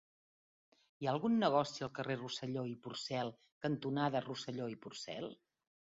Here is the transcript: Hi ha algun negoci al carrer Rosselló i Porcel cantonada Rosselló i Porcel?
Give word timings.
Hi 0.97 1.07
ha 1.07 1.11
algun 1.15 1.35
negoci 1.43 1.85
al 1.87 1.91
carrer 1.99 2.17
Rosselló 2.21 2.65
i 2.71 2.73
Porcel 2.87 3.31
cantonada 3.67 4.23
Rosselló 4.29 4.71
i 4.77 4.79
Porcel? 4.87 5.29